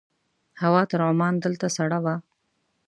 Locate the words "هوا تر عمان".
0.61-1.33